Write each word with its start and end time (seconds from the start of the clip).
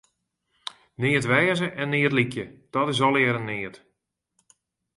Neat 1.01 1.25
wêze 1.31 1.67
en 1.81 1.87
neat 1.91 2.13
lykje, 2.17 2.45
dat 2.73 2.87
is 2.93 3.03
allegearre 3.05 3.41
neat. 3.47 3.75